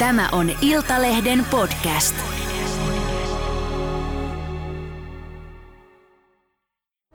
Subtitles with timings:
[0.00, 2.14] Tämä on Iltalehden podcast.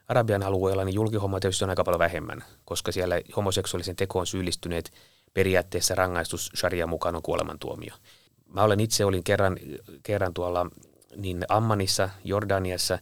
[0.09, 4.91] Arabian alueella niin julkihomma tietysti on aika paljon vähemmän, koska siellä homoseksuaalisen tekoon syyllistyneet
[5.34, 7.94] periaatteessa rangaistus sharia mukaan on kuolemantuomio.
[8.46, 9.58] Mä olen itse olin kerran,
[10.04, 10.66] kerran tuolla
[11.16, 13.00] niin Ammanissa, Jordaniassa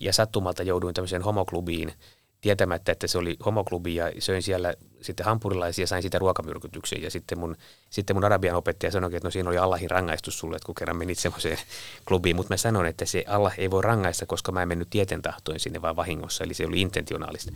[0.00, 1.92] ja sattumalta jouduin tämmöiseen homoklubiin
[2.40, 7.02] tietämättä, että se oli homoklubi ja söin siellä sitten hampurilaisia ja sain siitä ruokamyrkytyksen.
[7.02, 7.56] Ja sitten mun,
[7.90, 10.96] sitten mun arabian opettaja sanoi, että no siinä oli Allahin rangaistus sulle, että kun kerran
[10.96, 11.58] menit semmoiseen
[12.08, 12.36] klubiin.
[12.36, 15.60] Mutta mä sanoin, että se Allah ei voi rangaista, koska mä en mennyt tieten tahtoin
[15.60, 17.52] sinne vaan vahingossa, eli se oli intentionaalista.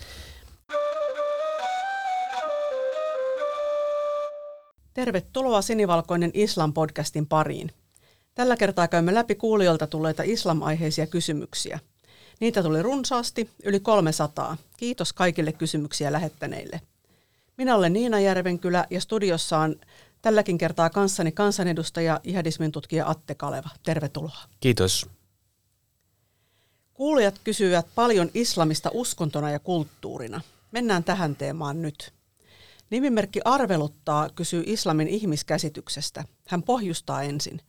[4.95, 7.71] Tervetuloa Sinivalkoinen Islam-podcastin pariin.
[8.35, 11.79] Tällä kertaa käymme läpi kuulijoilta tulleita islam-aiheisia kysymyksiä.
[12.41, 14.57] Niitä tuli runsaasti, yli 300.
[14.77, 16.81] Kiitos kaikille kysymyksiä lähettäneille.
[17.57, 19.77] Minä olen Niina Järvenkylä ja studiossa on
[20.23, 23.69] tälläkin kertaa kanssani kansanedustaja jihadismin tutkija Atte Kaleva.
[23.83, 24.43] Tervetuloa.
[24.61, 25.07] Kiitos.
[26.95, 30.41] Kuulijat kysyvät paljon islamista uskontona ja kulttuurina.
[30.73, 32.13] Mennään tähän teemaan nyt.
[32.95, 36.25] Nimimerkki Arveluttaa kysyy islamin ihmiskäsityksestä.
[36.49, 37.61] Hän pohjustaa ensin.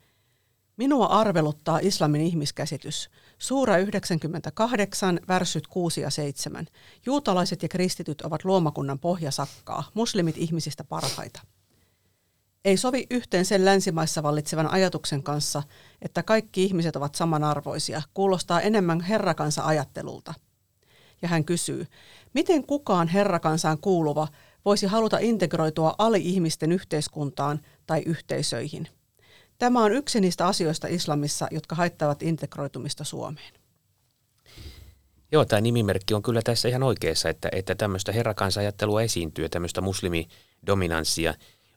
[0.78, 3.10] Minua arveluttaa islamin ihmiskäsitys.
[3.38, 6.68] Suura 98, värsyt 6 ja 7.
[7.06, 11.42] Juutalaiset ja kristityt ovat luomakunnan pohjasakkaa, muslimit ihmisistä parhaita.
[12.66, 15.64] Ei sovi yhteen sen länsimaissa vallitsevan ajatuksen kanssa,
[16.02, 20.34] että kaikki ihmiset ovat samanarvoisia, kuulostaa enemmän herrakansa ajattelulta.
[21.22, 21.88] Ja hän kysyy,
[22.34, 24.28] miten kukaan herrakansaan kuuluva
[24.66, 28.88] voisi haluta integroitua ali-ihmisten yhteiskuntaan tai yhteisöihin.
[29.58, 33.54] Tämä on yksi niistä asioista islamissa, jotka haittavat integroitumista Suomeen.
[35.32, 41.34] Joo, tämä nimimerkki on kyllä tässä ihan oikeassa, että, että tämmöistä herrakansajattelua esiintyy, tämmöistä muslimidominanssia.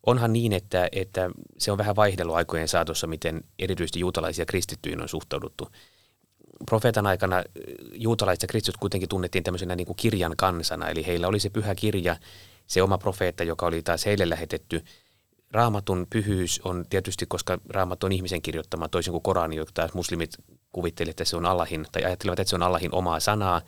[0.07, 5.09] Onhan niin, että, että se on vähän vaihdellut aikojen saatossa, miten erityisesti juutalaisia kristittyihin on
[5.09, 5.69] suhtauduttu.
[6.67, 7.43] Profeetan aikana
[7.93, 11.75] juutalaiset ja kristityt kuitenkin tunnettiin tämmöisenä niin kuin kirjan kansana, eli heillä oli se pyhä
[11.75, 12.17] kirja,
[12.69, 14.85] se oma profeetta, joka oli taas heille lähetetty.
[15.51, 20.31] Raamatun pyhyys on tietysti, koska raamattu on ihmisen kirjoittama, toisin kuin Korani, joka taas muslimit
[20.73, 23.63] kuvittelivat, että se on Allahin, tai ajattelevat, että se on Allahin omaa sanaa,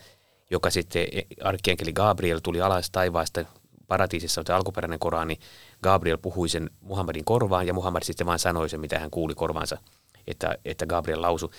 [0.50, 1.06] joka sitten
[1.42, 3.44] arkkienkeli Gabriel tuli alas taivaasta
[3.86, 5.38] paratiisissa, on alkuperäinen Korani.
[5.82, 9.78] Gabriel puhui sen Muhammadin korvaan, ja Muhammad sitten vaan sanoi sen, mitä hän kuuli korvaansa,
[10.26, 11.50] että, että Gabriel lausui.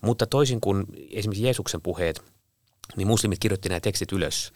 [0.00, 2.22] Mutta toisin kuin esimerkiksi Jeesuksen puheet,
[2.96, 4.52] niin muslimit kirjoitti nämä tekstit ylös.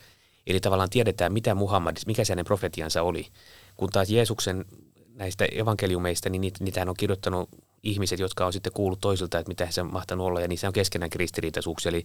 [0.47, 3.27] Eli tavallaan tiedetään, mitä Muhammad, mikä se hänen profetiansa oli.
[3.75, 4.65] Kun taas Jeesuksen
[5.13, 7.49] näistä evankeliumeista, niin niitä, on kirjoittanut
[7.83, 10.73] ihmiset, jotka on sitten kuullut toisilta, että mitä se on mahtanut olla, ja niissä on
[10.73, 11.89] keskenään ristiriitaisuuksia.
[11.89, 12.03] Eli,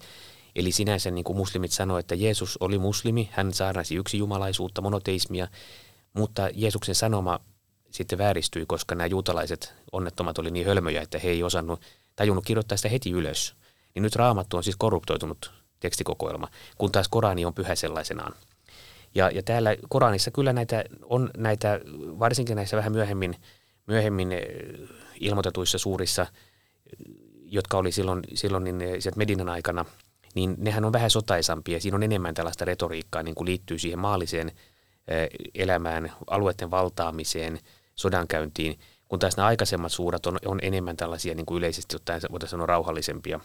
[0.56, 5.48] eli sinänsä niin kuin muslimit sanoivat, että Jeesus oli muslimi, hän saarnasi yksi jumalaisuutta, monoteismia,
[6.12, 7.40] mutta Jeesuksen sanoma
[7.90, 11.80] sitten vääristyi, koska nämä juutalaiset onnettomat oli niin hölmöjä, että he ei osannut,
[12.16, 13.54] tajunnut kirjoittaa sitä heti ylös.
[13.94, 16.48] Niin nyt raamattu on siis korruptoitunut tekstikokoelma,
[16.78, 18.32] kun taas Korani on pyhä sellaisenaan.
[19.14, 21.80] Ja, ja täällä Koranissa kyllä näitä on näitä,
[22.18, 23.36] varsinkin näissä vähän myöhemmin,
[23.86, 24.42] myöhemmin eh,
[25.20, 26.26] ilmoitetuissa suurissa,
[27.44, 29.84] jotka oli silloin, silloin niin eh, sieltä Medinan aikana,
[30.34, 31.80] niin nehän on vähän sotaisampia.
[31.80, 34.52] Siinä on enemmän tällaista retoriikkaa, niin kuin liittyy siihen maalliseen
[35.08, 37.58] eh, elämään, alueiden valtaamiseen,
[37.94, 42.50] sodankäyntiin, kun taas nämä aikaisemmat suurat on, on enemmän tällaisia niin kuin yleisesti ottaen voitaisiin
[42.50, 43.40] sanoa rauhallisempia.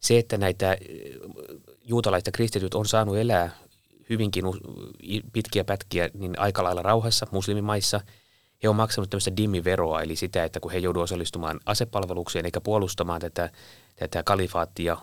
[0.00, 0.76] Se, että näitä
[1.84, 3.50] juutalaiset ja kristityt on saanut elää
[4.10, 4.44] hyvinkin
[5.32, 8.00] pitkiä pätkiä niin aika lailla rauhassa muslimimaissa.
[8.62, 13.20] He on maksanut tämmöistä dimmiveroa, eli sitä, että kun he jouduvat osallistumaan asepalvelukseen eikä puolustamaan
[13.20, 13.50] tätä,
[13.96, 14.96] tätä kalifaattia,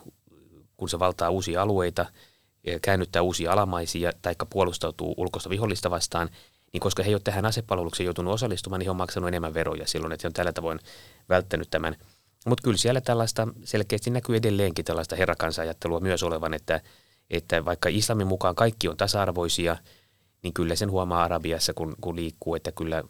[0.78, 2.06] kun se valtaa uusia alueita,
[2.82, 6.30] käännyttää uusia alamaisia tai puolustautuu ulkoista vihollista vastaan,
[6.74, 9.88] niin koska he eivät ole tähän asepalvelukseen joutunut osallistumaan, niin he on maksanut enemmän veroja
[9.88, 10.80] silloin, että he on tällä tavoin
[11.30, 11.96] välttänyt tämän.
[12.48, 16.82] Mutta kyllä siellä tällaista selkeästi näkyy edelleenkin tällaista herrakansajattelua myös olevan, että
[17.30, 19.78] että vaikka islamin mukaan kaikki on tasa-arvoisia,
[20.44, 23.04] niin kyllä sen huomaa Arabiassa, kun, kun liikkuu, että kyllä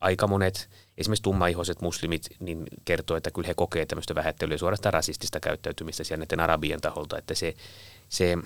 [0.00, 5.40] aika monet, esimerkiksi tummaihoiset muslimit, niin kertoo, että kyllä he kokee tämmöistä vähättelyä suorastaan rasistista
[5.40, 7.54] käyttäytymistä siellä näiden arabien taholta, että se,
[8.08, 8.38] se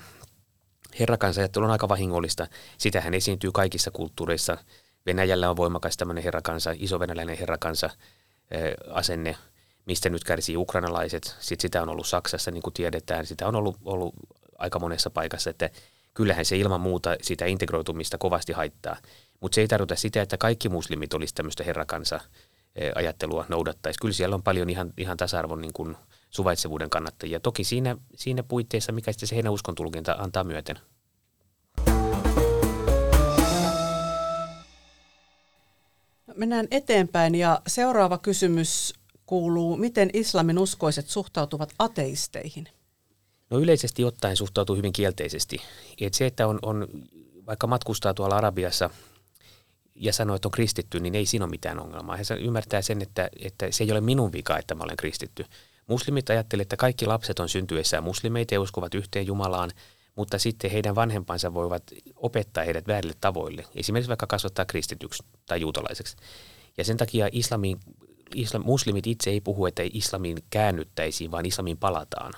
[0.99, 2.47] herrakansajattelu on aika vahingollista.
[2.77, 4.57] Sitähän esiintyy kaikissa kulttuureissa.
[5.05, 7.89] Venäjällä on voimakas tämmöinen herrakansa, isovenäläinen herrakansa
[8.91, 9.37] asenne,
[9.87, 11.35] mistä nyt kärsii ukrainalaiset.
[11.39, 13.25] Sitten sitä on ollut Saksassa, niin kuin tiedetään.
[13.25, 14.15] Sitä on ollut, ollut
[14.57, 15.69] aika monessa paikassa, että
[16.13, 18.97] kyllähän se ilman muuta sitä integroitumista kovasti haittaa.
[19.39, 22.19] Mutta se ei tarkoita sitä, että kaikki muslimit olisi tämmöistä herrakansa
[22.95, 23.99] ajattelua noudattaisi.
[23.99, 25.97] Kyllä siellä on paljon ihan, ihan tasa-arvon niin kuin
[26.29, 27.39] suvaitsevuuden kannattajia.
[27.39, 30.79] Toki siinä, siinä puitteissa, mikä sitten se heidän uskon tulkinta antaa myöten.
[36.35, 38.93] Mennään eteenpäin ja seuraava kysymys
[39.27, 42.67] kuuluu, miten islamin uskoiset suhtautuvat ateisteihin?
[43.49, 45.57] No yleisesti ottaen suhtautuu hyvin kielteisesti.
[46.01, 46.87] Et se, että on, on,
[47.45, 48.89] vaikka matkustaa tuolla Arabiassa
[49.95, 52.15] ja sanoo, että on kristitty, niin ei siinä ole mitään ongelmaa.
[52.15, 55.45] He ymmärtää sen, että, että se ei ole minun vika, että mä olen kristitty.
[55.87, 59.71] Muslimit ajattelevat, että kaikki lapset on syntyessään muslimeita ja uskovat yhteen Jumalaan,
[60.15, 61.83] mutta sitten heidän vanhempansa voivat
[62.15, 63.65] opettaa heidät väärille tavoille.
[63.75, 66.15] Esimerkiksi vaikka kasvattaa kristityksi tai juutalaiseksi.
[66.77, 67.79] Ja sen takia islamin,
[68.35, 72.33] islam, muslimit itse ei puhu, että islamiin käännyttäisiin, vaan islamiin palataan.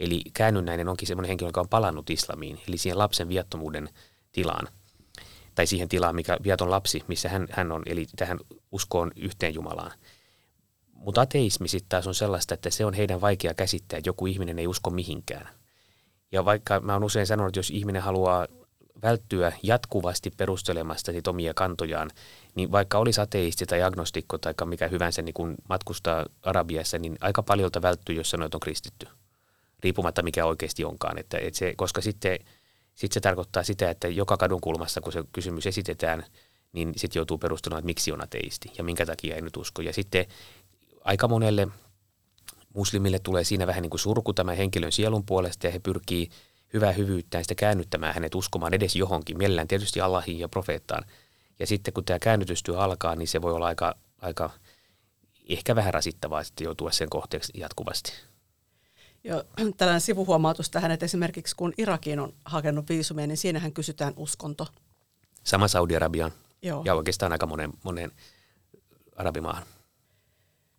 [0.00, 3.88] Eli käännynnäinen onkin sellainen henkilö, joka on palannut islamiin, eli siihen lapsen viattomuuden
[4.32, 4.68] tilaan.
[5.54, 8.38] Tai siihen tilaan, mikä viaton lapsi, missä hän, hän on, eli tähän
[8.72, 9.92] uskoon yhteen Jumalaan.
[10.92, 14.58] Mutta ateismi sitten taas on sellaista, että se on heidän vaikea käsittää, että joku ihminen
[14.58, 15.48] ei usko mihinkään.
[16.32, 18.46] Ja vaikka mä oon usein sanonut, että jos ihminen haluaa
[19.02, 22.10] välttyä jatkuvasti perustelemasta sit omia kantojaan,
[22.54, 27.42] niin vaikka olisi ateisti tai agnostikko tai mikä hyvänsä niin kun matkustaa Arabiassa, niin aika
[27.42, 29.06] paljolta välttyy, jos sanoo, että on kristitty.
[29.82, 31.18] Riippumatta mikä oikeasti onkaan.
[31.18, 32.38] Että, että se, koska sitten,
[32.94, 36.24] sitten se tarkoittaa sitä, että joka kadun kulmassa, kun se kysymys esitetään,
[36.72, 39.82] niin sitten joutuu perustelemaan, että miksi on ateisti ja minkä takia ei nyt usko.
[39.82, 40.26] Ja sitten
[41.04, 41.68] aika monelle
[42.74, 46.28] muslimille tulee siinä vähän niin kuin surku tämän henkilön sielun puolesta ja he pyrkii
[46.72, 51.04] hyvää hyvyyttään sitä käännyttämään hänet uskomaan edes johonkin, mielellään tietysti Allahiin ja profeettaan.
[51.58, 54.50] Ja sitten kun tämä käännytystyö alkaa, niin se voi olla aika, aika
[55.48, 58.12] ehkä vähän rasittavaa sitten joutua sen kohteeksi jatkuvasti.
[59.24, 59.44] Joo,
[59.76, 64.66] tällainen sivuhuomautus tähän, että esimerkiksi kun Irakiin on hakenut viisumia, niin siinähän kysytään uskonto.
[65.44, 66.32] Sama Saudi-Arabiaan
[66.62, 66.82] Joo.
[66.84, 68.12] ja oikeastaan aika monen, monen
[69.16, 69.62] arabimaahan.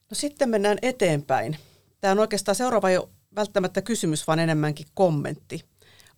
[0.09, 1.57] No sitten mennään eteenpäin.
[2.01, 5.68] Tämä on oikeastaan seuraava jo välttämättä kysymys, vaan enemmänkin kommentti.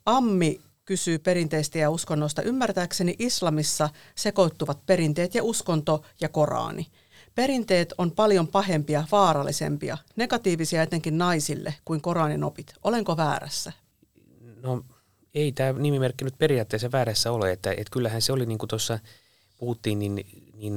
[0.06, 2.42] Ammi kysyy perinteistä ja uskonnosta.
[2.42, 6.88] Ymmärtääkseni islamissa sekoittuvat perinteet ja uskonto ja Koraani.
[7.36, 12.74] Perinteet on paljon pahempia, vaarallisempia, negatiivisia etenkin naisille kuin Koranin opit.
[12.84, 13.72] Olenko väärässä?
[14.62, 14.86] No
[15.34, 19.00] ei tämä nimimerkki nyt periaatteessa väärässä ole, että, että kyllähän se oli niin kuin tuossa
[19.58, 20.16] puhuttiin, niin,
[20.54, 20.76] niin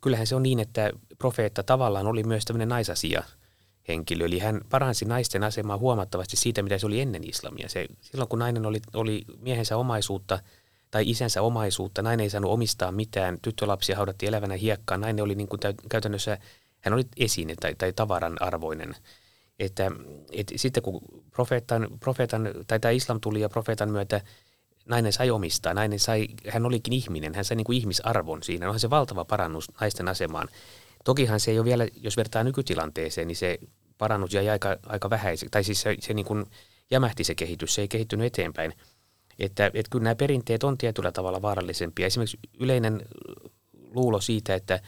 [0.00, 3.22] kyllähän se on niin, että profeetta tavallaan oli myös tämmöinen naisasia
[3.88, 4.26] henkilö.
[4.26, 7.68] Eli hän paransi naisten asemaa huomattavasti siitä, mitä se oli ennen islamia.
[7.68, 10.38] Se, silloin kun nainen oli, oli miehensä omaisuutta
[10.90, 15.48] tai isänsä omaisuutta, nainen ei saanut omistaa mitään, tyttölapsia haudattiin elävänä hiekkaan, nainen oli niin
[15.48, 16.38] kuin käytännössä,
[16.80, 18.94] hän oli esine tai, tai tavaran arvoinen.
[19.58, 19.90] Että,
[20.32, 21.00] et sitten kun
[21.30, 24.20] profeetan, profeetan, tai tämä islam tuli ja profeetan myötä
[24.86, 28.66] nainen sai omistaa, nainen sai, hän olikin ihminen, hän sai niin kuin ihmisarvon siinä.
[28.66, 30.48] Onhan se valtava parannus naisten asemaan.
[31.04, 33.58] Tokihan se ei ole vielä, jos vertaa nykytilanteeseen, niin se
[33.98, 35.50] parannus jäi aika, aika vähäiseksi.
[35.50, 36.46] Tai siis se, se niin kuin
[36.90, 38.72] jämähti se kehitys, se ei kehittynyt eteenpäin.
[39.38, 42.06] Että, että kyllä nämä perinteet on tietyllä tavalla vaarallisempia.
[42.06, 43.02] Esimerkiksi yleinen
[43.94, 44.80] luulo siitä, että,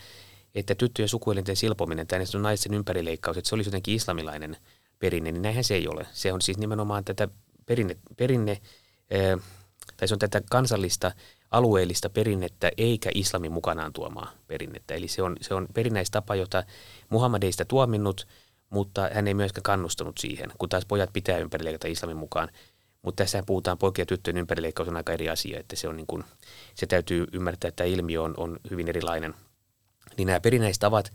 [0.54, 4.56] että tyttöjen sukuelinten silpominen, tämä niin naisten ympärileikkaus, että se olisi jotenkin islamilainen
[4.98, 6.06] perinne, niin näinhän se ei ole.
[6.12, 7.28] Se on siis nimenomaan tätä
[7.66, 8.60] perinne, perinne
[9.96, 11.12] tai se on tätä kansallista
[11.54, 14.94] alueellista perinnettä eikä islamin mukanaan tuomaa perinnettä.
[14.94, 16.64] Eli se on, se on perinnäistapa, jota
[17.10, 18.26] Muhammad ei sitä tuominnut,
[18.70, 22.48] mutta hän ei myöskään kannustanut siihen, kun taas pojat pitää ympärileikata islamin mukaan.
[23.02, 26.06] Mutta tässä puhutaan poikien ja tyttöjen ympärileikkaus on aika eri asia, että se, on niin
[26.06, 26.24] kuin,
[26.74, 29.34] se täytyy ymmärtää, että tämä ilmiö on, on hyvin erilainen.
[30.16, 31.12] Niin nämä perinnäistavat,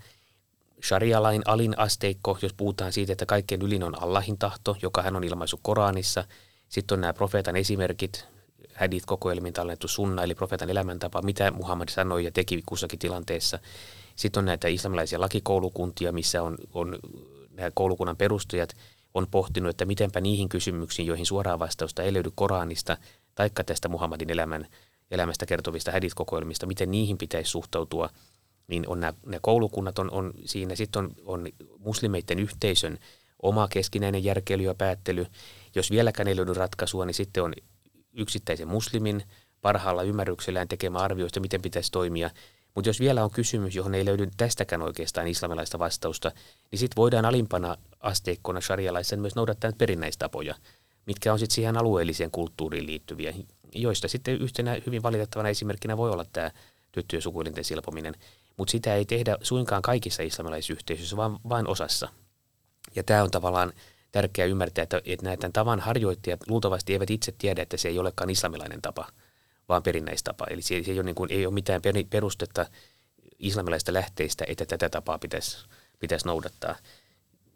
[0.84, 5.24] sharia-lain alin asteikko, jos puhutaan siitä, että kaikkein ylin on Allahin tahto, joka hän on
[5.24, 6.24] ilmaisu Koranissa.
[6.70, 8.26] Sitten on nämä profeetan esimerkit,
[8.80, 13.60] hadith kokoelmiin tallennettu sunna, eli profeetan elämäntapa, mitä Muhammad sanoi ja teki kussakin tilanteessa.
[14.16, 17.00] Sitten on näitä islamilaisia lakikoulukuntia, missä on, on
[17.52, 18.76] nämä koulukunnan perustajat
[19.14, 22.98] on pohtinut, että mitenpä niihin kysymyksiin, joihin suoraa vastausta ei löydy Koranista,
[23.36, 24.68] taikka tästä Muhammadin elämän,
[25.12, 28.10] elämästä kertovista hadith-kokoelmista, miten niihin pitäisi suhtautua,
[28.68, 30.76] niin on nämä, nämä koulukunnat on, on siinä.
[30.76, 33.00] Sitten on, on muslimeiden yhteisön
[33.42, 35.26] oma keskinäinen järkeily ja päättely.
[35.76, 37.54] Jos vieläkään ei löydy ratkaisua, niin sitten on
[38.14, 39.24] yksittäisen muslimin
[39.62, 42.30] parhaalla ymmärryksellään tekemä arvioista, miten pitäisi toimia.
[42.76, 46.32] Mutta jos vielä on kysymys, johon ei löydy tästäkään oikeastaan islamilaista vastausta,
[46.72, 50.56] niin sitten voidaan alimpana asteikkona sharia myös noudattaa perinnäistapoja,
[51.06, 53.34] mitkä on sitten siihen alueelliseen kulttuuriin liittyviä,
[53.76, 56.52] joista sitten yhtenä hyvin valitettavana esimerkkinä voi olla tämä
[56.92, 58.16] tyttöjen sukuelinten silpominen.
[58.58, 62.10] Mutta sitä ei tehdä suinkaan kaikissa islamilaisissa yhteisöissä, vaan vain osassa.
[62.96, 63.74] Ja tämä on tavallaan
[64.12, 68.30] tärkeää ymmärtää, että, että näitä tavan harjoittajat luultavasti eivät itse tiedä, että se ei olekaan
[68.30, 69.08] islamilainen tapa,
[69.70, 70.46] vaan perinnäistapa.
[70.50, 72.66] Eli se, se ei, ole niin kuin, ei ole mitään perustetta
[73.40, 75.58] islamilaista lähteistä, että tätä tapaa pitäisi,
[76.00, 76.76] pitäisi noudattaa.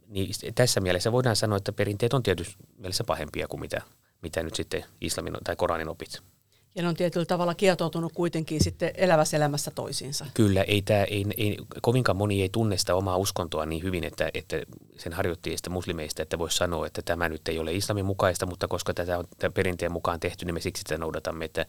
[0.07, 3.81] Niin tässä mielessä voidaan sanoa, että perinteet on tietysti mielessä pahempia kuin mitä,
[4.21, 6.32] mitä nyt sitten islamin tai Koranin opit.
[6.75, 10.25] Ja ne on tietyllä tavalla kietoutunut kuitenkin sitten elävässä elämässä toisiinsa.
[10.33, 14.29] Kyllä, ei, tämä, ei, ei, kovinkaan moni ei tunne sitä omaa uskontoa niin hyvin, että,
[14.33, 14.61] että
[14.97, 18.93] sen harjoittajista muslimeista, että voisi sanoa, että tämä nyt ei ole islamin mukaista, mutta koska
[18.93, 21.45] tätä on tämän perinteen mukaan tehty, niin me siksi sitä noudatamme.
[21.45, 21.65] Että,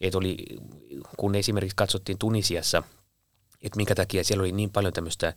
[0.00, 0.36] että oli,
[1.16, 2.82] kun esimerkiksi katsottiin Tunisiassa,
[3.62, 5.34] että minkä takia siellä oli niin paljon tämmöistä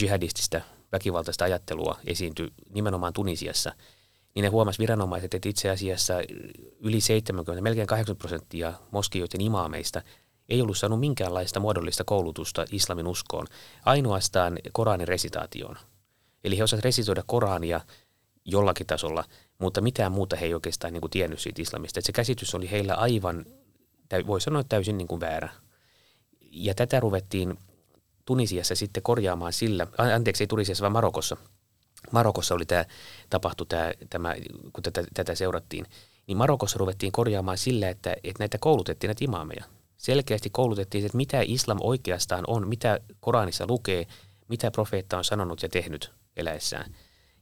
[0.00, 0.60] jihadistista
[0.92, 3.72] väkivaltaista ajattelua esiintyi nimenomaan Tunisiassa–
[4.34, 6.14] niin ne huomasi viranomaiset, että itse asiassa
[6.80, 10.02] yli 70, melkein 80 prosenttia moskioiden imaameista
[10.48, 13.46] ei ollut saanut minkäänlaista muodollista koulutusta islamin uskoon,
[13.84, 15.76] ainoastaan Koranin resitaatioon.
[16.44, 17.80] Eli he osasivat resitoida Korania
[18.44, 19.24] jollakin tasolla,
[19.58, 21.98] mutta mitään muuta he ei oikeastaan niin kuin tiennyt siitä islamista.
[21.98, 23.46] Että se käsitys oli heillä aivan,
[24.26, 25.48] voi sanoa täysin niin kuin väärä.
[26.40, 27.58] Ja tätä ruvettiin
[28.24, 31.36] Tunisiassa sitten korjaamaan sillä, anteeksi ei Tunisiassa vaan Marokossa–
[32.10, 32.84] Marokossa oli tämä,
[33.30, 34.34] tapahtui tämä, tämä
[34.72, 35.86] kun tätä, tätä seurattiin,
[36.26, 39.64] niin Marokossa ruvettiin korjaamaan sillä, että, että näitä koulutettiin näitä imaameja.
[39.96, 44.06] Selkeästi koulutettiin, että mitä islam oikeastaan on, mitä Koranissa lukee,
[44.48, 46.94] mitä profeetta on sanonut ja tehnyt eläessään.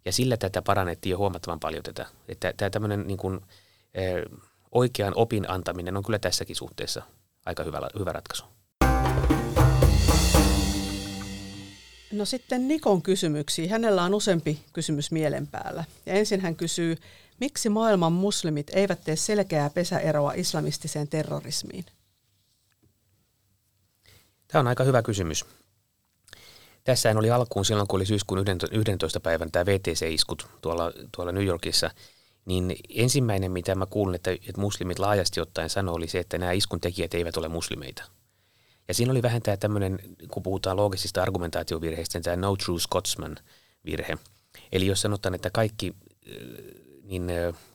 [0.04, 2.06] Ja sillä tätä parannettiin jo huomattavan paljon tätä.
[2.28, 3.40] Että tämä tämmöinen niin kuin,
[4.72, 7.02] oikean opin antaminen on kyllä tässäkin suhteessa
[7.46, 8.44] aika hyvä, hyvä ratkaisu.
[12.20, 13.70] No sitten Nikon kysymyksiä.
[13.70, 15.84] Hänellä on useampi kysymys mielen päällä.
[16.06, 16.96] Ja ensin hän kysyy,
[17.40, 21.84] miksi maailman muslimit eivät tee selkeää pesäeroa islamistiseen terrorismiin?
[24.48, 25.44] Tämä on aika hyvä kysymys.
[26.84, 29.20] Tässä oli alkuun silloin, kun oli syyskuun 11.
[29.20, 31.90] päivän tämä VTC-iskut tuolla, tuolla New Yorkissa,
[32.44, 36.52] niin ensimmäinen, mitä mä kuulin, että, että muslimit laajasti ottaen sanoi, oli se, että nämä
[36.52, 38.02] iskun tekijät eivät ole muslimeita–
[38.90, 39.98] ja siinä oli vähän tämä tämmöinen,
[40.30, 43.36] kun puhutaan loogisista argumentaatiovirheistä, niin tämä no true Scotsman
[43.84, 44.18] virhe.
[44.72, 45.94] Eli jos sanotaan, että kaikki,
[47.02, 47.24] niin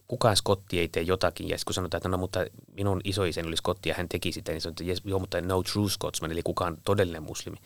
[0.08, 2.40] kukaan skotti ei tee jotakin, ja kun sanotaan, että no mutta
[2.78, 5.90] minun isoisen oli skotti ja hän teki sitä, niin sanotaan, että joo, mutta no true
[5.90, 7.58] Scotsman, eli kukaan todellinen muslimi.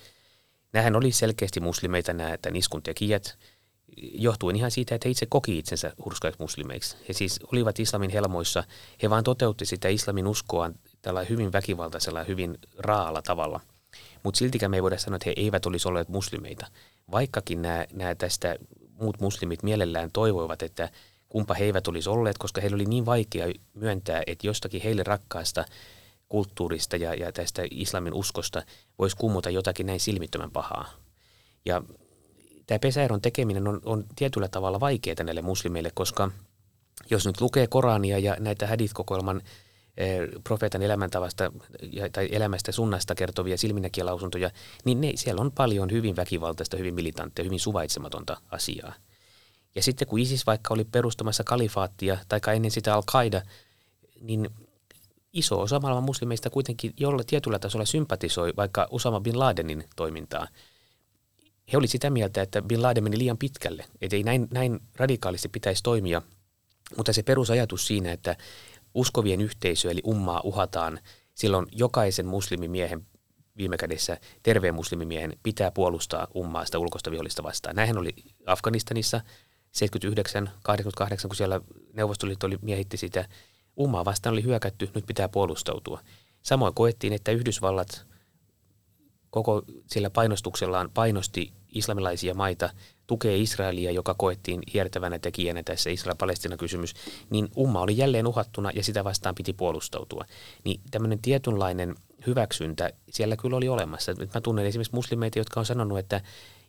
[0.73, 3.37] Nämähän oli selkeästi muslimeita nämä tämän iskun tekijät,
[3.97, 6.97] johtuen ihan siitä, että he itse koki itsensä hurskaiksi muslimeiksi.
[7.09, 8.63] He siis olivat islamin helmoissa,
[9.03, 13.59] he vaan toteutti sitä islamin uskoa tällä hyvin väkivaltaisella ja hyvin raalla tavalla.
[14.23, 16.67] Mutta siltikään me ei voida sanoa, että he eivät olisi olleet muslimeita.
[17.11, 18.55] Vaikkakin nämä, tästä
[19.01, 20.89] muut muslimit mielellään toivoivat, että
[21.29, 25.65] kumpa he eivät olisi olleet, koska heillä oli niin vaikea myöntää, että jostakin heille rakkaasta
[26.29, 28.61] kulttuurista ja, ja tästä islamin uskosta
[28.99, 30.89] voisi kummuta jotakin näin silmittömän pahaa.
[31.65, 31.81] Ja
[32.65, 36.31] tämä pesäeron tekeminen on, on tietyllä tavalla vaikeaa näille muslimeille, koska
[37.09, 39.41] jos nyt lukee Korania ja näitä hadith-kokoelman
[40.43, 41.51] profeetan elämäntavasta
[42.11, 44.51] tai elämästä sunnasta kertovia silminnäkijälausuntoja,
[44.85, 48.93] niin ne, siellä on paljon hyvin väkivaltaista, hyvin militanttia, hyvin suvaitsematonta asiaa.
[49.75, 53.41] Ja sitten kun ISIS vaikka oli perustamassa kalifaattia, tai ennen sitä Al-Qaida,
[54.21, 54.49] niin
[55.33, 60.47] iso osa maailman muslimeista kuitenkin jolla tietyllä tasolla sympatisoi vaikka Usama bin Ladenin toimintaa.
[61.71, 65.49] He olivat sitä mieltä, että bin Laden meni liian pitkälle, että ei näin, näin radikaalisti
[65.49, 66.21] pitäisi toimia,
[66.97, 68.35] mutta se perusajatus siinä, että
[68.93, 70.99] uskovien yhteisö eli ummaa uhataan,
[71.33, 73.05] silloin jokaisen muslimimiehen
[73.57, 77.75] viime kädessä terveen muslimimiehen pitää puolustaa ummaa sitä ulkoista vihollista vastaan.
[77.75, 78.13] Näinhän oli
[78.45, 79.21] Afganistanissa
[79.71, 81.61] 79, 88, kun siellä
[81.93, 83.25] Neuvostoliitto oli miehitti sitä.
[83.79, 85.99] Ummaa vastaan oli hyökätty, nyt pitää puolustautua.
[86.41, 88.05] Samoin koettiin, että Yhdysvallat
[89.29, 92.69] koko sillä painostuksellaan painosti islamilaisia maita
[93.07, 96.93] tukee Israelia, joka koettiin hiertävänä tekijänä tässä Israel-Palestina-kysymys,
[97.29, 100.25] niin umma oli jälleen uhattuna ja sitä vastaan piti puolustautua.
[100.63, 101.95] Niin tämmöinen tietynlainen
[102.27, 104.11] hyväksyntä siellä kyllä oli olemassa.
[104.33, 106.21] Mä tunnen esimerkiksi muslimeita, jotka on sanonut, että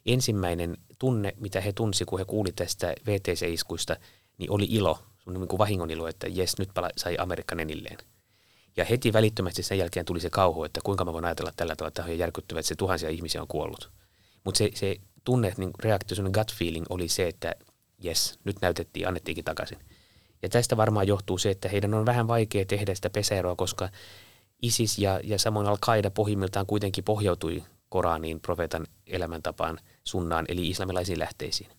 [0.07, 3.97] ensimmäinen tunne, mitä he tunsi, kun he kuuli tästä VTC-iskuista,
[4.39, 7.99] niin oli ilo, niin kuin vahingon ilo, että jes, nyt sai Amerikka nenilleen.
[8.81, 11.89] Ja heti välittömästi sen jälkeen tuli se kauhu, että kuinka mä voin ajatella tällä tavalla,
[11.89, 13.91] että he järkyttävät, että se tuhansia ihmisiä on kuollut.
[14.45, 17.55] Mutta se, se tunne, niin reaktio, sellainen gut feeling oli se, että
[17.99, 19.79] jes, nyt näytettiin, annettiinkin takaisin.
[20.43, 23.89] Ja tästä varmaan johtuu se, että heidän on vähän vaikea tehdä sitä pesäeroa, koska
[24.63, 31.71] ISIS ja, ja samoin Al-Qaida pohjimmiltaan kuitenkin pohjautui Koraniin, profeetan elämäntapaan, sunnaan, eli islamilaisiin lähteisiin.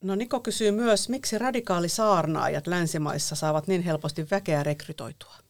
[0.00, 5.49] No Niko kysyy myös, miksi radikaalisaarnaajat länsimaissa saavat niin helposti väkeä rekrytoitua?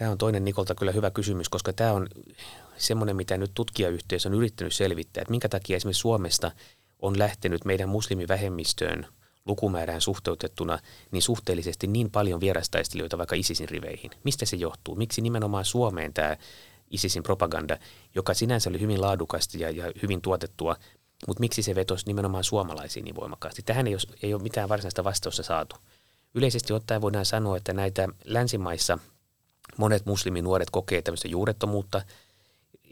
[0.00, 2.08] Tämä on toinen Nikolta kyllä hyvä kysymys, koska tämä on
[2.76, 6.52] semmoinen, mitä nyt tutkijayhteisö on yrittänyt selvittää, että minkä takia esimerkiksi Suomesta
[7.02, 9.06] on lähtenyt meidän muslimivähemmistöön
[9.46, 10.78] lukumäärään suhteutettuna
[11.10, 14.10] niin suhteellisesti niin paljon vierastaistelijoita vaikka ISISin riveihin.
[14.24, 14.94] Mistä se johtuu?
[14.94, 16.36] Miksi nimenomaan Suomeen tämä
[16.90, 17.78] ISISin propaganda,
[18.14, 20.76] joka sinänsä oli hyvin laadukasta ja, ja hyvin tuotettua,
[21.26, 23.62] mutta miksi se vetosi nimenomaan suomalaisiin niin voimakkaasti?
[23.62, 25.76] Tähän ei ole, ei ole mitään varsinaista vastausta saatu.
[26.34, 28.98] Yleisesti ottaen voidaan sanoa, että näitä länsimaissa
[29.76, 32.02] monet musliminuoret kokee tämmöistä juurettomuutta.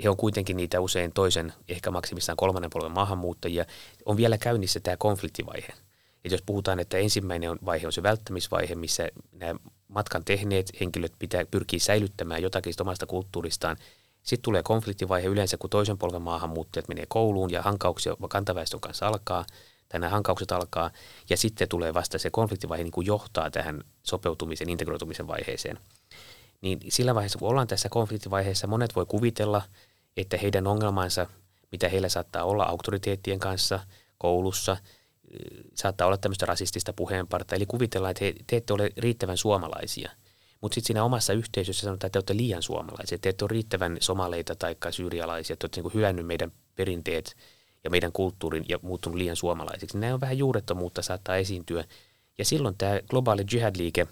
[0.05, 3.65] He on kuitenkin niitä usein toisen, ehkä maksimissaan kolmannen polven maahanmuuttajia.
[4.05, 5.69] On vielä käynnissä tämä konfliktivaihe.
[6.25, 9.55] Et jos puhutaan, että ensimmäinen vaihe on se välttämisvaihe, missä nämä
[9.89, 13.77] matkan tehneet henkilöt pitää pyrkiä säilyttämään jotakin omasta kulttuuristaan.
[14.23, 19.45] Sitten tulee konfliktivaihe yleensä, kun toisen polven maahanmuuttajat menee kouluun ja hankauksia kantaväestön kanssa alkaa,
[19.89, 20.91] tai nämä hankaukset alkaa,
[21.31, 25.79] ja sitten tulee vasta se konfliktivaihe niin kuin johtaa tähän sopeutumisen, integroitumisen vaiheeseen.
[26.61, 29.63] Niin sillä vaiheessa, kun ollaan tässä konfliktivaiheessa, monet voi kuvitella,
[30.17, 31.27] että heidän ongelmansa,
[31.73, 33.81] mitä heillä saattaa olla auktoriteettien kanssa
[34.19, 34.77] koulussa–
[35.75, 40.11] saattaa olla tämmöistä rasistista puheenparta, eli kuvitellaan, että he, te ette ole riittävän suomalaisia.
[40.61, 43.97] Mutta sitten siinä omassa yhteisössä sanotaan, että te olette liian suomalaisia, te ette ole riittävän
[44.01, 47.37] somaleita tai syyrialaisia, te olette niin hylännyt meidän perinteet
[47.85, 49.99] ja meidän kulttuurin ja muuttunut liian suomalaisiksi.
[49.99, 51.85] Nämä on vähän juurettomuutta saattaa esiintyä.
[52.39, 54.07] Ja silloin tämä globaali jihad-liike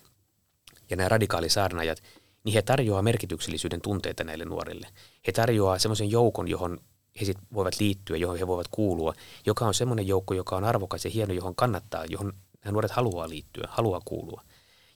[0.90, 2.02] ja nämä radikaalisaarnajat,
[2.46, 4.88] niin he tarjoaa merkityksellisyyden tunteita näille nuorille.
[5.26, 6.78] He tarjoaa semmoisen joukon, johon
[7.20, 9.14] he sit voivat liittyä, johon he voivat kuulua,
[9.46, 12.32] joka on semmoinen joukko, joka on arvokas ja hieno, johon kannattaa, johon
[12.64, 14.42] nämä nuoret haluaa liittyä, haluaa kuulua.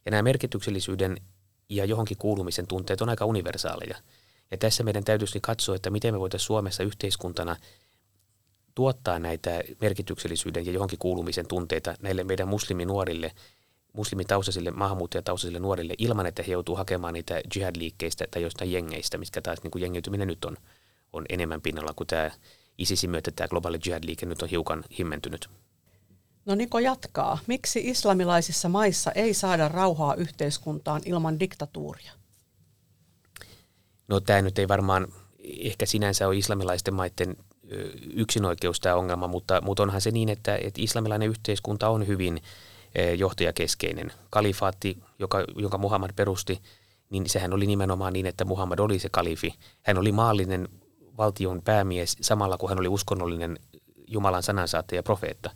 [0.04, 1.16] Ja nämä merkityksellisyyden
[1.68, 3.96] ja johonkin kuulumisen tunteet on aika universaaleja.
[4.50, 7.56] Ja tässä meidän täytyisi katsoa, että miten me voitaisiin Suomessa yhteiskuntana
[8.74, 13.32] tuottaa näitä merkityksellisyyden ja johonkin kuulumisen tunteita näille meidän musliminuorille,
[13.92, 19.62] muslimitaustaisille, maahanmuuttajataustaisille nuorille ilman, että he joutuu hakemaan niitä jihad-liikkeistä tai jostain jengeistä, mitkä taas
[19.62, 20.56] niin kuin jengiytyminen nyt on–
[21.12, 22.30] on enemmän pinnalla kuin tämä
[22.78, 25.50] ISISin myötä tämä globaali jihad-liike nyt on hiukan himmentynyt.
[26.46, 27.38] No Niko jatkaa.
[27.46, 32.12] Miksi islamilaisissa maissa ei saada rauhaa yhteiskuntaan ilman diktatuuria?
[34.08, 35.08] No tämä nyt ei varmaan
[35.60, 37.36] ehkä sinänsä ole islamilaisten maiden
[38.14, 42.42] yksinoikeus tämä ongelma, mutta, mutta onhan se niin, että, että islamilainen yhteiskunta on hyvin
[43.16, 44.12] johtajakeskeinen.
[44.30, 46.62] Kalifaatti, joka, jonka Muhammad perusti,
[47.10, 49.54] niin sehän oli nimenomaan niin, että Muhammad oli se kalifi.
[49.82, 50.68] Hän oli maallinen
[51.16, 53.58] valtion päämies samalla kun hän oli uskonnollinen
[54.06, 55.50] Jumalan sanansaattaja ja profeetta.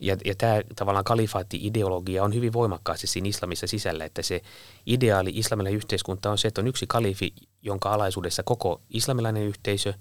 [0.00, 4.42] Ja, ja tämä tavallaan kalifaatti-ideologia on hyvin voimakkaasti siinä islamissa sisällä, että se
[4.86, 7.32] ideaali islamilainen yhteiskunta on se, että on yksi kalifi,
[7.62, 9.94] jonka alaisuudessa koko islamilainen yhteisö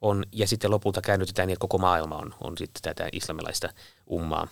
[0.00, 3.68] on, ja sitten lopulta käännytetään niin, että koko maailma on, on sitten tätä islamilaista
[4.10, 4.48] ummaa.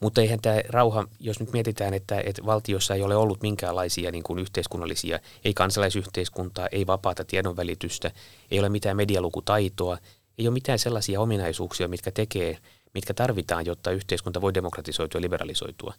[0.00, 4.24] Mutta eihän tämä rauha, jos nyt mietitään, että, että valtiossa ei ole ollut minkäänlaisia niin
[4.24, 8.10] kuin yhteiskunnallisia, ei kansalaisyhteiskuntaa, ei vapaata tiedonvälitystä,
[8.50, 9.98] ei ole mitään medialukutaitoa,
[10.38, 12.58] ei ole mitään sellaisia ominaisuuksia, mitkä tekee,
[12.94, 15.94] mitkä tarvitaan, jotta yhteiskunta voi demokratisoitua ja liberalisoitua.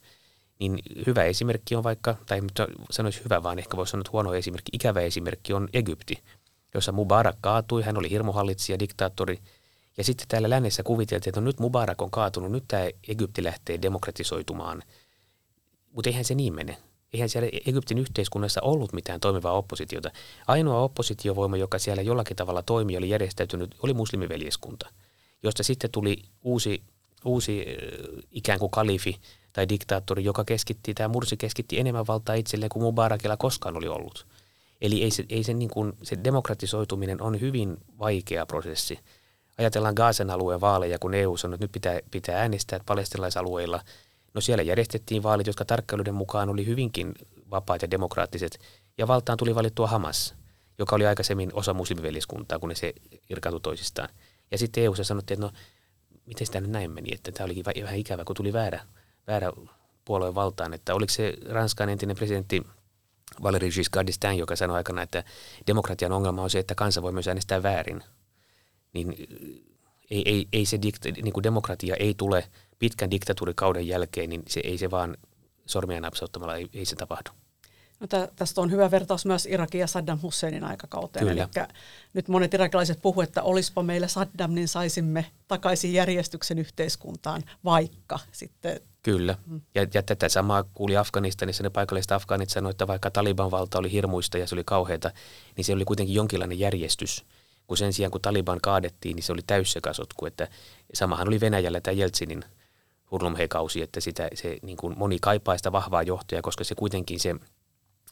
[0.60, 2.41] Niin hyvä esimerkki on vaikka, tai
[2.91, 6.23] sanoisi hyvä, vaan ehkä voisi sanoa huono esimerkki, ikävä esimerkki on Egypti,
[6.73, 9.39] jossa Mubarak kaatui, hän oli hirmuhallitsija, diktaattori–
[9.97, 13.81] ja sitten täällä lännessä kuviteltiin, että no nyt Mubarak on kaatunut, nyt tämä Egypti lähtee
[13.81, 14.84] demokratisoitumaan.
[15.91, 16.77] Mutta eihän se niin mene.
[17.13, 20.12] Eihän siellä Egyptin yhteiskunnassa ollut mitään toimivaa oppositiota.
[20.47, 24.89] Ainoa oppositiovoima, joka siellä jollakin tavalla toimi, oli järjestäytynyt, oli muslimiveljeskunta,
[25.43, 26.84] josta sitten tuli uusi,
[27.25, 27.65] uusi
[28.31, 29.19] ikään kuin kalifi
[29.53, 34.27] tai diktaattori, joka keskitti, tämä Mursi keskitti enemmän valtaa itselleen kuin Mubarakilla koskaan oli ollut.
[34.81, 38.99] Eli ei se, ei se, niin kuin, se demokratisoituminen on hyvin vaikea prosessi
[39.58, 43.82] ajatellaan Gaasan alueen vaaleja, kun EU sanoi, että nyt pitää, pitää äänestää palestinalaisalueilla.
[44.34, 47.13] No siellä järjestettiin vaalit, jotka tarkkailuiden mukaan oli hyvinkin
[47.52, 48.60] vapaat ja demokraattiset.
[48.98, 50.36] Ja valtaan tuli valittua Hamas,
[50.80, 52.94] joka oli aikaisemmin osa muslimiveljeskuntaa, kun ne se
[53.30, 54.10] irkautui toisistaan.
[54.52, 55.52] Ja sitten EU sanottiin, että no
[56.26, 58.80] miten sitä nyt näin meni, että tämä olikin vähän ikävä, kun tuli väärä,
[59.28, 59.52] väärä
[60.06, 60.74] puolueen valtaan.
[60.74, 62.63] Että oliko se Ranskan entinen presidentti
[63.44, 65.24] Valéry Giscard d'Estaing, joka sanoi aikana, että
[65.68, 68.04] demokratian ongelma on se, että kansa voi myös äänestää väärin
[68.95, 69.15] niin
[70.12, 72.47] ei, ei, ei se dikta, niin kuin demokratia ei tule
[72.79, 75.17] pitkän diktatuurikauden jälkeen, niin se ei se vaan
[75.65, 77.29] sormia napsauttamalla, ei, ei se tapahdu.
[77.99, 81.27] No, tä, tästä on hyvä vertaus myös Irakin ja Saddam Husseinin aikakauteen.
[81.27, 81.49] Kyllä.
[81.55, 81.65] Eli
[82.13, 88.81] nyt monet irakilaiset puhuvat, että olisipa meillä Saddam, niin saisimme takaisin järjestyksen yhteiskuntaan, vaikka sitten...
[89.03, 89.38] Kyllä.
[89.45, 89.62] Mm.
[89.75, 93.91] Ja, ja tätä samaa kuuli Afganistanissa, ne paikalliset afgaanit sanoivat, että vaikka Taliban valta oli
[93.91, 95.12] hirmuista ja se oli kauheata,
[95.58, 97.25] niin se oli kuitenkin jonkinlainen järjestys
[97.67, 100.47] kun sen sijaan kun Taliban kaadettiin, niin se oli täyssekasotku, että
[100.93, 102.43] samahan oli Venäjällä tämä Jeltsinin
[103.12, 107.36] hurlumheikausi, että sitä, se, niin kuin moni kaipaa sitä vahvaa johtajaa, koska se kuitenkin se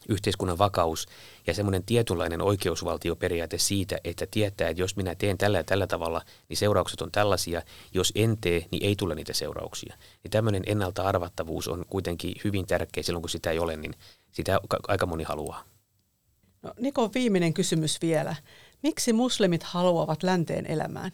[0.10, 1.08] yhteiskunnan vakaus
[1.48, 6.22] ja semmoinen tietynlainen oikeusvaltioperiaate siitä, että tietää, että jos minä teen tällä ja tällä tavalla,
[6.50, 7.62] niin seuraukset on tällaisia.
[7.94, 9.96] Jos en tee, niin ei tule niitä seurauksia.
[10.24, 13.94] Niin tämmöinen ennalta arvattavuus on kuitenkin hyvin tärkeä silloin, kun sitä ei ole, niin
[14.32, 15.64] sitä aika moni haluaa.
[16.62, 18.36] No, Niko, viimeinen kysymys vielä.
[18.84, 21.12] Miksi muslimit haluavat länteen elämään?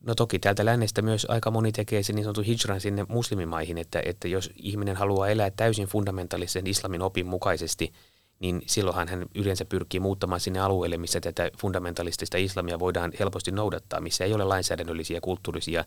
[0.00, 4.02] No toki täältä lännestä myös aika moni tekee sen niin sanotun hijran sinne muslimimaihin, että,
[4.04, 7.92] että jos ihminen haluaa elää täysin fundamentalisen islamin opin mukaisesti,
[8.38, 14.00] niin silloinhan hän yleensä pyrkii muuttamaan sinne alueelle, missä tätä fundamentalistista islamia voidaan helposti noudattaa,
[14.00, 15.84] missä ei ole lainsäädännöllisiä kulttuurisia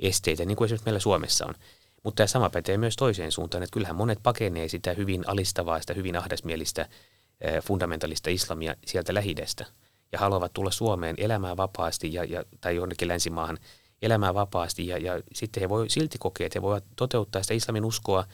[0.00, 1.54] esteitä, niin kuin esimerkiksi meillä Suomessa on.
[2.04, 5.94] Mutta tämä sama pätee myös toiseen suuntaan, että kyllähän monet pakenee sitä hyvin alistavaa, sitä
[5.94, 6.88] hyvin ahdasmielistä
[7.62, 9.66] fundamentalista islamia sieltä lähidestä
[10.12, 13.58] ja haluavat tulla Suomeen elämään vapaasti ja, ja, tai jonnekin länsimaahan
[14.02, 17.84] elämään vapaasti ja, ja sitten he voi silti kokea, että he voivat toteuttaa sitä islamin
[17.84, 18.24] uskoa,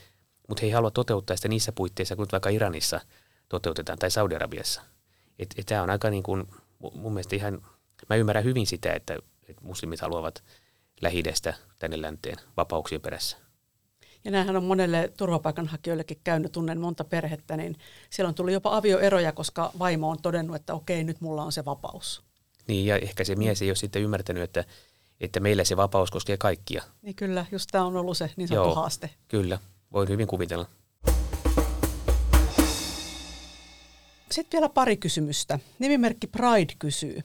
[0.48, 3.00] mutta he ei halua toteuttaa sitä niissä puitteissa, kun vaikka Iranissa
[3.48, 4.82] toteutetaan tai Saudi-Arabiassa.
[5.66, 6.48] Tämä on aika niin kuin,
[6.94, 7.62] mun mielestä ihan,
[8.08, 9.16] mä ymmärrän hyvin sitä, että,
[9.48, 10.44] että muslimit haluavat
[11.00, 13.41] lähidestä tänne länteen vapauksien perässä.
[14.24, 17.76] Ja nämähän on monelle turvapaikanhakijoillekin käynyt, tunnen monta perhettä, niin
[18.10, 21.64] siellä on tullut jopa avioeroja, koska vaimo on todennut, että okei, nyt mulla on se
[21.64, 22.22] vapaus.
[22.68, 24.64] Niin, ja ehkä se mies ei ole sitten ymmärtänyt, että,
[25.20, 26.82] että meillä se vapaus koskee kaikkia.
[27.02, 29.10] Niin kyllä, just tämä on ollut se niin sanottu Joo, haaste.
[29.28, 29.58] Kyllä,
[29.92, 30.66] voin hyvin kuvitella.
[34.30, 35.58] Sitten vielä pari kysymystä.
[35.78, 37.20] Nimimerkki Pride kysyy,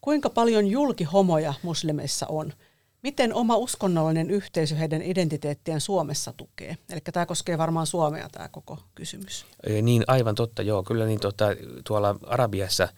[0.00, 2.52] kuinka paljon julkihomoja muslimeissa on–
[3.04, 6.76] Miten oma uskonnollinen yhteisö heidän identiteettien Suomessa tukee?
[6.92, 9.46] Eli tämä koskee varmaan Suomea tämä koko kysymys.
[9.82, 10.82] Niin, aivan totta, joo.
[10.82, 11.44] Kyllä niin tota,
[11.86, 12.88] tuolla Arabiassa,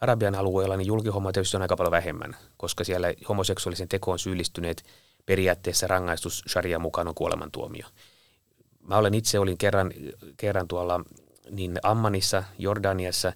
[0.00, 4.84] Arabian alueella niin julkihomma tietysti on aika paljon vähemmän, koska siellä homoseksuaalisen tekoon syyllistyneet
[5.26, 7.86] periaatteessa rangaistus sharia mukaan on kuolemantuomio.
[8.80, 9.92] Mä olen itse olin kerran,
[10.36, 11.00] kerran tuolla
[11.50, 13.32] niin Ammanissa, Jordaniassa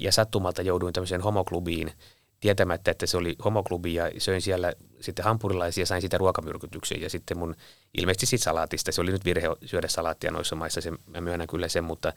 [0.00, 1.92] ja sattumalta jouduin tämmöiseen homoklubiin–
[2.42, 7.10] tietämättä, että se oli homoklubi ja söin siellä sitten hampurilaisia ja sain siitä ruokamyrkytyksen ja
[7.10, 7.54] sitten mun
[7.98, 11.68] ilmeisesti siitä salaatista, se oli nyt virhe syödä salaattia noissa maissa, se, mä myönnän kyllä
[11.68, 12.12] sen, mutta,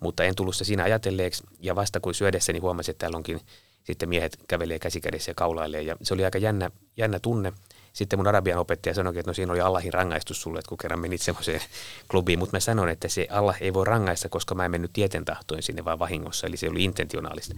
[0.00, 3.40] mutta en tullut sitä siinä ajatelleeksi ja vasta kun syödessäni huomasin, että täällä onkin
[3.84, 7.52] sitten miehet kävelee käsikädessä ja kaulailee ja se oli aika jännä, jännä tunne.
[7.92, 11.00] Sitten mun arabian opettaja sanoi, että no siinä oli Allahin rangaistus sulle, että kun kerran
[11.00, 11.60] menit semmoiseen
[12.10, 15.24] klubiin, mutta mä sanoin, että se Allah ei voi rangaista, koska mä en mennyt tieten
[15.24, 17.54] tahtoin sinne vaan vahingossa, eli se oli intentionaalista.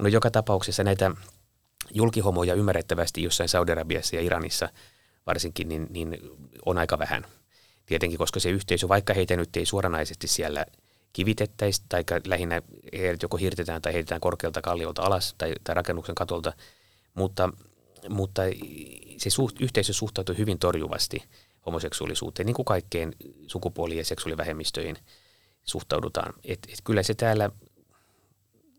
[0.00, 1.10] No joka tapauksessa näitä
[1.94, 4.68] julkihomoja ymmärrettävästi jossain Saudi-Arabiassa ja Iranissa
[5.26, 6.18] varsinkin, niin, niin
[6.66, 7.26] on aika vähän.
[7.86, 10.66] Tietenkin, koska se yhteisö, vaikka heitä nyt ei suoranaisesti siellä
[11.12, 16.52] kivitettäisi, tai lähinnä heidät joko hirtetään tai heitetään korkealta kalliolta alas tai, tai rakennuksen katolta,
[17.14, 17.50] mutta,
[18.08, 18.42] mutta
[19.16, 21.22] se suht, yhteisö suhtautuu hyvin torjuvasti
[21.66, 23.14] homoseksuaalisuuteen, niin kuin kaikkeen
[23.46, 24.96] sukupuoli- ja seksuaalivähemmistöihin
[25.64, 26.34] suhtaudutaan.
[26.44, 27.50] Et, et kyllä se täällä,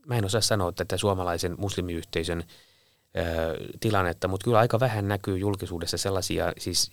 [0.05, 2.43] mä en osaa sanoa tätä suomalaisen muslimiyhteisön–
[3.79, 6.91] tilannetta, mutta kyllä aika vähän näkyy julkisuudessa sellaisia siis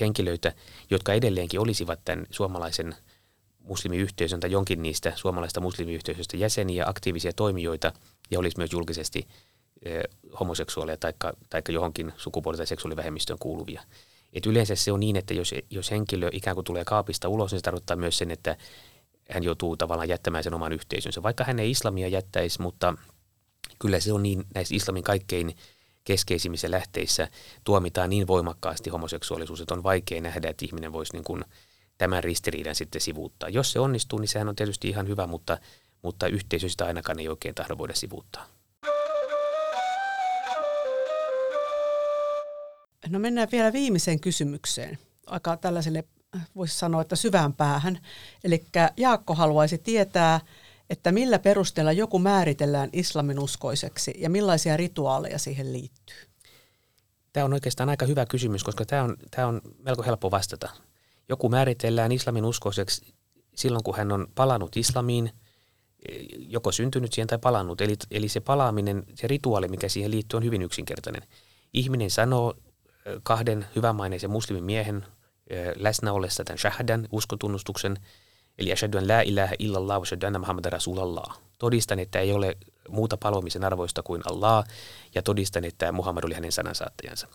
[0.00, 0.52] henkilöitä,
[0.90, 2.94] jotka edelleenkin olisivat tämän suomalaisen
[3.58, 7.92] muslimiyhteisön tai jonkin niistä suomalaista muslimiyhteisöistä jäseniä, aktiivisia toimijoita
[8.30, 9.28] ja olisi myös julkisesti
[10.40, 10.96] homoseksuaaleja
[11.50, 13.82] tai johonkin sukupuoli- tai seksuaalivähemmistöön kuuluvia.
[14.32, 17.58] Et yleensä se on niin, että jos, jos henkilö ikään kuin tulee kaapista ulos, niin
[17.58, 18.56] se tarkoittaa myös sen, että
[19.30, 21.22] hän joutuu tavallaan jättämään sen oman yhteisönsä.
[21.22, 22.94] Vaikka hän ei islamia jättäisi, mutta–
[23.80, 25.56] kyllä se on niin näissä islamin kaikkein
[26.04, 27.28] keskeisimmissä lähteissä
[27.64, 31.44] tuomitaan niin voimakkaasti homoseksuaalisuus, että on vaikea nähdä, että ihminen voisi niin kuin
[31.98, 33.48] tämän ristiriidan sitten sivuuttaa.
[33.48, 35.58] Jos se onnistuu, niin sehän on tietysti ihan hyvä, mutta,
[36.02, 38.46] mutta yhteisö sitä ainakaan ei oikein tahdo voida sivuuttaa.
[43.08, 44.98] No mennään vielä viimeiseen kysymykseen.
[45.26, 46.04] Aika tällaiselle,
[46.56, 47.98] voisi sanoa, että syvään päähän.
[48.44, 48.64] Eli
[48.96, 50.40] Jaakko haluaisi tietää,
[50.90, 56.16] että millä perusteella joku määritellään islaminuskoiseksi ja millaisia rituaaleja siihen liittyy?
[57.32, 60.68] Tämä on oikeastaan aika hyvä kysymys, koska tämä on, tämä on melko helppo vastata.
[61.28, 63.14] Joku määritellään islaminuskoiseksi
[63.54, 65.30] silloin, kun hän on palannut islamiin,
[66.38, 67.80] joko syntynyt siihen tai palannut.
[67.80, 71.22] Eli, eli se palaaminen, se rituaali, mikä siihen liittyy, on hyvin yksinkertainen.
[71.72, 72.54] Ihminen sanoo
[73.22, 75.06] kahden hyvänmaineisen muslimin miehen
[75.76, 77.96] läsnä ollessa tämän shahdan, uskotunnustuksen–
[78.60, 81.38] Eli ashadu an la ilaha illallah wa ashadu anna Muhammad rasulallah.
[81.58, 82.56] Todistan, että ei ole
[82.88, 84.64] muuta palvomisen arvoista kuin Allah
[85.14, 87.28] ja todistan, että Muhammad oli hänen sanansaattajansa.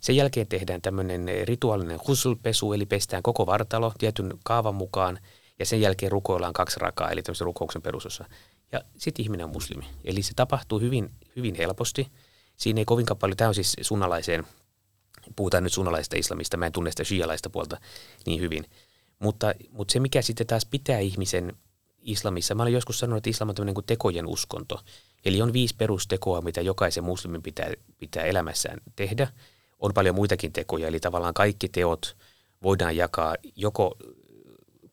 [0.00, 5.18] Sen jälkeen tehdään tämmöinen rituaalinen husulpesu, eli pestään koko vartalo tietyn kaavan mukaan
[5.58, 8.24] ja sen jälkeen rukoillaan kaksi rakaa, eli tämmöisen rukouksen perusosa.
[8.72, 9.84] Ja sitten ihminen on muslimi.
[10.04, 12.08] Eli se tapahtuu hyvin, hyvin helposti.
[12.56, 14.46] Siinä ei kovinkaan paljon, tämä on siis sunnalaiseen,
[15.36, 17.80] puhutaan nyt sunnalaisesta islamista, mä en tunne sitä shialaista puolta
[18.26, 18.66] niin hyvin–
[19.18, 21.56] mutta, mutta se, mikä sitten taas pitää ihmisen
[22.02, 24.80] islamissa, mä olen joskus sanonut, että islam on tämmöinen kuin tekojen uskonto.
[25.24, 29.28] Eli on viisi perustekoa, mitä jokaisen muslimin pitää, pitää elämässään tehdä.
[29.78, 32.16] On paljon muitakin tekoja, eli tavallaan kaikki teot
[32.62, 33.96] voidaan jakaa joko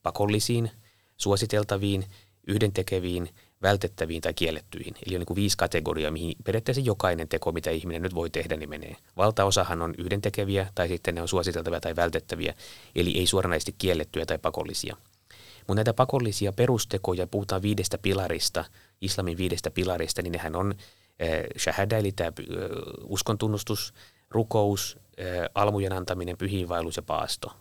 [0.04, 0.72] pakollisiin,
[1.18, 2.06] suositeltaviin,
[2.48, 3.30] yhdentekeviin,
[3.62, 4.94] vältettäviin tai kiellettyihin.
[5.08, 8.58] Eli on niin kuin viisi kategoriaa, mihin periaatteessa jokainen teko, mitä ihminen nyt voi tehdä,
[8.58, 8.96] niin menee.
[9.18, 12.54] Valtaosahan on yhdentekeviä tai sitten ne on suositeltavia tai vältettäviä,
[12.96, 14.98] eli ei suoranaisesti kiellettyjä tai pakollisia.
[15.68, 18.66] Mutta näitä pakollisia perustekoja, puhutaan viidestä pilarista,
[19.02, 22.34] islamin viidestä pilarista, niin nehän on äh, shahada, eli tämä äh,
[23.04, 23.94] uskontunnustus,
[24.30, 27.54] rukous, äh, almujen antaminen, pyhiinvaellus ja paasto,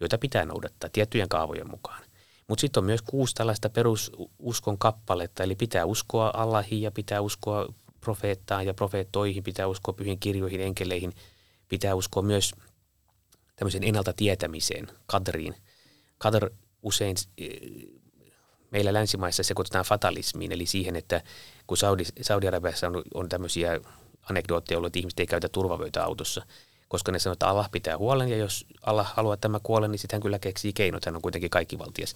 [0.00, 2.02] joita pitää noudattaa tiettyjen kaavojen mukaan.
[2.48, 7.74] Mutta sitten on myös kuusi tällaista perususkon kappaletta, eli pitää uskoa Allahiin ja pitää uskoa
[8.00, 11.12] profeettaan ja profeettoihin, pitää uskoa pyhiin kirjoihin, enkeleihin,
[11.68, 12.52] pitää uskoa myös
[13.56, 15.54] tämmöiseen ennalta tietämiseen, kadriin.
[16.18, 16.50] Kadr
[16.82, 17.60] usein eh,
[18.70, 21.22] meillä länsimaissa sekoitetaan fatalismiin, eli siihen, että
[21.66, 23.80] kun Saudi, Saudi-Arabiassa on, on tämmöisiä
[24.30, 26.46] anekdootteja ollut, että ihmiset ei käytä turvavöitä autossa–
[26.94, 29.98] koska ne sanoo, että Allah pitää huolen ja jos Allah haluaa, että mä kuolen, niin
[29.98, 32.14] sitten hän kyllä keksii keinot, hän on kuitenkin kaikki valtias.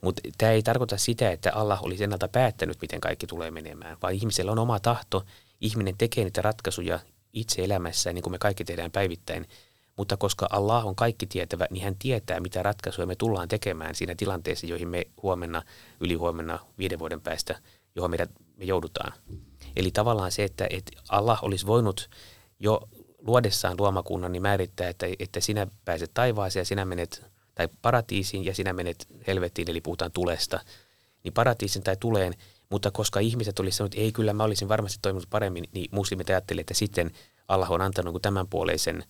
[0.00, 4.14] Mutta tämä ei tarkoita sitä, että Allah olisi ennalta päättänyt, miten kaikki tulee menemään, vaan
[4.14, 5.24] ihmisellä on oma tahto,
[5.60, 6.98] ihminen tekee niitä ratkaisuja
[7.32, 9.48] itse elämässään, niin kuin me kaikki tehdään päivittäin,
[9.96, 14.14] mutta koska Allah on kaikki tietävä, niin hän tietää, mitä ratkaisuja me tullaan tekemään siinä
[14.14, 15.62] tilanteessa, joihin me huomenna,
[16.00, 17.58] ylihuomenna, viiden vuoden päästä,
[17.94, 19.12] johon meidät, me joudutaan.
[19.76, 22.10] Eli tavallaan se, että, että Allah olisi voinut
[22.58, 22.88] jo
[23.26, 28.54] luodessaan luomakunnan niin määrittää, että, että sinä pääset taivaaseen ja sinä menet, tai paratiisiin ja
[28.54, 30.60] sinä menet helvettiin, eli puhutaan tulesta,
[31.24, 32.34] niin paratiisin tai tuleen,
[32.70, 36.30] mutta koska ihmiset olisivat sanonut, että ei kyllä mä olisin varmasti toiminut paremmin, niin muslimit
[36.30, 37.10] ajattelivat, että sitten
[37.48, 39.04] Allah on antanut tämänpuoleisen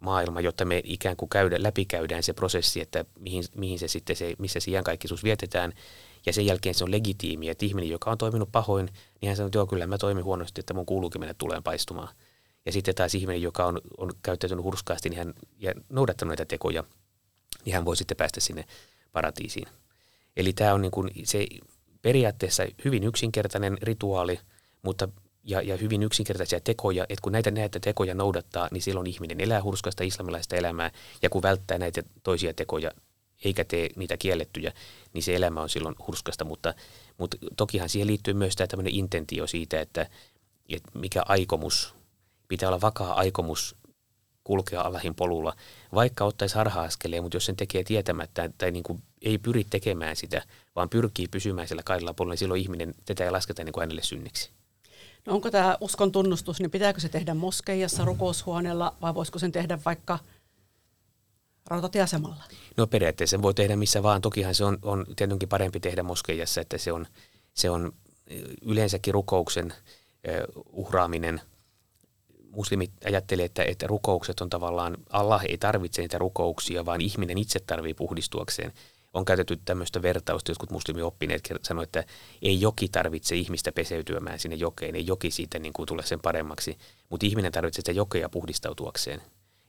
[0.00, 4.34] maailma, jotta me ikään kuin käydä, läpikäydään se prosessi, että mihin, mihin se sitten, se,
[4.38, 5.72] missä se iankaikkisuus vietetään.
[6.26, 8.88] Ja sen jälkeen se on legitiimi, että ihminen, joka on toiminut pahoin,
[9.20, 12.08] niin hän sanoo, että joo, kyllä mä toimin huonosti, että mun kuuluukin mennä tuleen paistumaan.
[12.66, 16.84] Ja sitten taas ihminen, joka on, on käyttäytynyt hurskaasti niin hän, ja noudattanut näitä tekoja,
[17.64, 18.64] niin hän voi sitten päästä sinne
[19.12, 19.68] paratiisiin.
[20.36, 21.46] Eli tämä on niin kuin se
[22.02, 24.40] periaatteessa hyvin yksinkertainen rituaali,
[24.82, 25.08] mutta
[25.44, 29.62] ja, ja hyvin yksinkertaisia tekoja, että kun näitä, näitä tekoja noudattaa, niin silloin ihminen elää
[29.62, 30.90] hurskasta islamilaista elämää,
[31.22, 32.90] ja kun välttää näitä toisia tekoja,
[33.44, 34.72] eikä tee niitä kiellettyjä,
[35.12, 36.74] niin se elämä on silloin hurskasta, mutta,
[37.18, 40.06] mutta tokihan siihen liittyy myös tämä tämmöinen intentio siitä, että,
[40.68, 41.94] että mikä aikomus
[42.54, 43.76] pitää olla vakaa aikomus
[44.44, 45.56] kulkea Allahin polulla,
[45.94, 50.42] vaikka ottaisi harha-askeleen, mutta jos sen tekee tietämättä tai niin kuin ei pyri tekemään sitä,
[50.76, 54.02] vaan pyrkii pysymään sillä kaidalla polulla, niin silloin ihminen tätä ei lasketa niin kuin hänelle
[54.02, 54.50] synniksi.
[55.26, 59.78] No onko tämä uskon tunnustus, niin pitääkö se tehdä moskeijassa, rukoushuoneella vai voisiko sen tehdä
[59.84, 60.18] vaikka
[61.66, 62.44] rautatieasemalla?
[62.76, 64.20] No periaatteessa sen voi tehdä missä vaan.
[64.20, 67.06] Tokihan se on, on tietenkin parempi tehdä moskeijassa, että se on,
[67.54, 67.92] se on
[68.62, 69.74] yleensäkin rukouksen
[70.72, 71.40] uhraaminen–
[72.54, 77.60] muslimit ajattelee, että, että rukoukset on tavallaan, Allah ei tarvitse niitä rukouksia, vaan ihminen itse
[77.60, 78.72] tarvii puhdistuakseen.
[79.14, 82.12] On käytetty tämmöistä vertausta, jotkut muslimioppineet sanoivat, että
[82.42, 86.78] ei joki tarvitse ihmistä peseytyämään sinne jokeen, ei joki siitä niin kuin tule sen paremmaksi,
[87.10, 89.20] mutta ihminen tarvitsee sitä jokea puhdistautuakseen,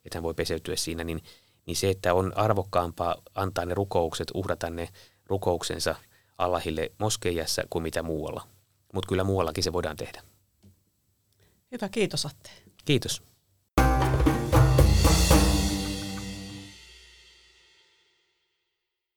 [0.05, 1.23] että hän voi peseytyä siinä, niin,
[1.65, 4.89] niin se, että on arvokkaampaa antaa ne rukoukset, uhrata ne
[5.25, 5.95] rukouksensa
[6.37, 8.47] Allahille moskeijassa kuin mitä muualla.
[8.93, 10.21] Mutta kyllä muuallakin se voidaan tehdä.
[11.71, 12.64] Hyvä, kiitos Atte.
[12.85, 13.23] Kiitos.